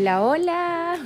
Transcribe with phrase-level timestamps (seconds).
[0.00, 0.96] Hola, hola.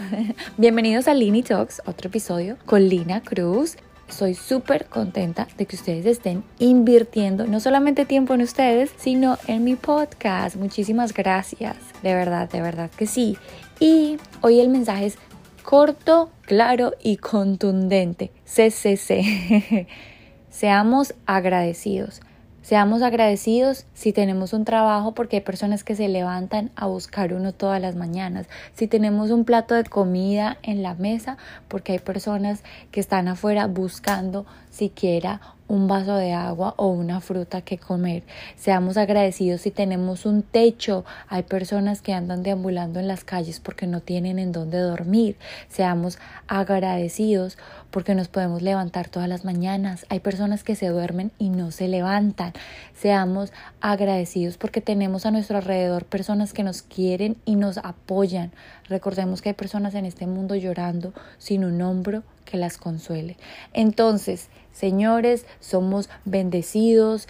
[0.56, 3.76] Bienvenidos a Lini Talks, otro episodio con Lina Cruz.
[4.08, 9.64] Soy súper contenta de que ustedes estén invirtiendo no solamente tiempo en ustedes, sino en
[9.64, 10.54] mi podcast.
[10.54, 11.76] Muchísimas gracias.
[12.04, 13.36] De verdad, de verdad que sí.
[13.80, 15.18] Y hoy el mensaje es
[15.64, 18.30] corto, claro y contundente.
[18.44, 19.88] CCC.
[20.50, 22.20] Seamos agradecidos.
[22.64, 27.52] Seamos agradecidos si tenemos un trabajo porque hay personas que se levantan a buscar uno
[27.52, 28.46] todas las mañanas.
[28.72, 31.36] Si tenemos un plato de comida en la mesa
[31.68, 37.62] porque hay personas que están afuera buscando siquiera un vaso de agua o una fruta
[37.62, 38.22] que comer.
[38.56, 41.04] Seamos agradecidos si tenemos un techo.
[41.28, 45.36] Hay personas que andan deambulando en las calles porque no tienen en dónde dormir.
[45.68, 46.18] Seamos
[46.48, 47.56] agradecidos
[47.90, 50.04] porque nos podemos levantar todas las mañanas.
[50.10, 52.52] Hay personas que se duermen y no se levantan.
[52.94, 58.52] Seamos agradecidos porque tenemos a nuestro alrededor personas que nos quieren y nos apoyan.
[58.88, 63.36] Recordemos que hay personas en este mundo llorando sin un hombro que las consuele.
[63.72, 67.28] Entonces, señores, somos bendecidos,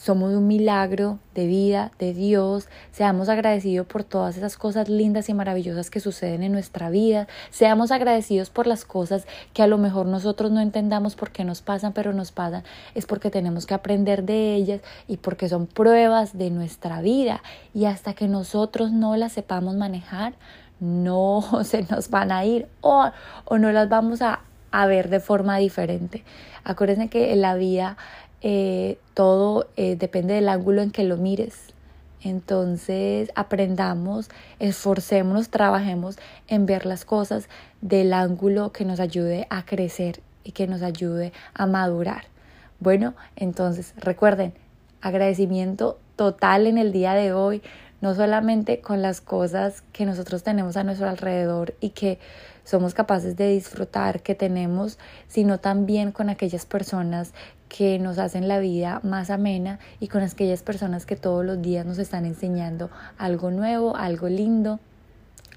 [0.00, 2.68] somos un milagro de vida de Dios.
[2.90, 7.28] Seamos agradecidos por todas esas cosas lindas y maravillosas que suceden en nuestra vida.
[7.50, 11.60] Seamos agradecidos por las cosas que a lo mejor nosotros no entendamos por qué nos
[11.60, 12.64] pasan, pero nos pasan.
[12.94, 17.42] Es porque tenemos que aprender de ellas y porque son pruebas de nuestra vida.
[17.74, 20.32] Y hasta que nosotros no las sepamos manejar,
[20.80, 23.10] no se nos van a ir o,
[23.44, 26.24] o no las vamos a, a, ver de forma diferente.
[26.64, 27.96] Acuérdense que en la vida
[28.42, 31.74] eh, todo eh, depende del ángulo en que lo mires.
[32.22, 34.28] Entonces aprendamos,
[34.58, 36.16] esforcémonos, trabajemos
[36.48, 37.48] en ver las cosas
[37.80, 42.24] del ángulo que nos ayude a crecer y que nos ayude a madurar.
[42.78, 44.52] Bueno, entonces recuerden,
[45.00, 47.62] agradecimiento total en el día de hoy
[48.00, 52.18] no solamente con las cosas que nosotros tenemos a nuestro alrededor y que
[52.64, 57.32] somos capaces de disfrutar, que tenemos, sino también con aquellas personas
[57.68, 61.86] que nos hacen la vida más amena y con aquellas personas que todos los días
[61.86, 64.80] nos están enseñando algo nuevo, algo lindo,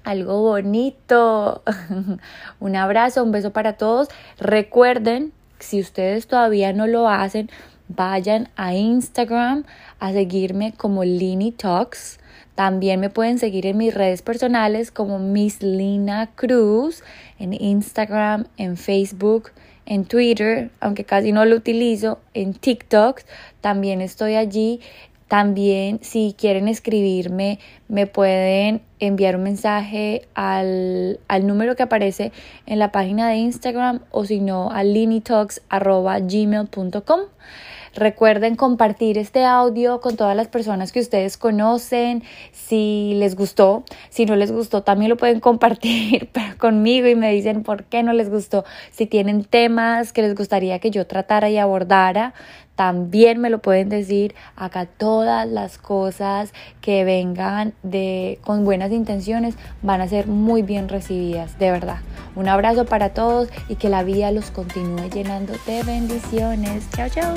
[0.04, 1.62] algo bonito.
[2.60, 4.08] un abrazo, un beso para todos.
[4.38, 7.50] Recuerden, si ustedes todavía no lo hacen,
[7.88, 9.64] vayan a Instagram
[9.98, 12.18] a seguirme como Lini Talks
[12.54, 17.02] también me pueden seguir en mis redes personales como Miss Lina Cruz,
[17.38, 19.50] en Instagram, en Facebook,
[19.86, 23.22] en Twitter, aunque casi no lo utilizo, en TikTok,
[23.60, 24.80] también estoy allí.
[25.34, 27.58] También si quieren escribirme,
[27.88, 32.30] me pueden enviar un mensaje al, al número que aparece
[32.66, 37.20] en la página de Instagram o si no al linitox.gmail.com.
[37.96, 42.24] Recuerden compartir este audio con todas las personas que ustedes conocen.
[42.50, 46.28] Si les gustó, si no les gustó, también lo pueden compartir
[46.58, 48.64] conmigo y me dicen por qué no les gustó.
[48.90, 52.34] Si tienen temas que les gustaría que yo tratara y abordara,
[52.76, 54.34] también me lo pueden decir.
[54.56, 60.88] Acá todas las cosas que vengan de con buenas intenciones van a ser muy bien
[60.88, 61.98] recibidas, de verdad.
[62.36, 66.88] Un abrazo para todos y que la vida los continúe llenando de bendiciones.
[66.90, 67.34] Chao, chao.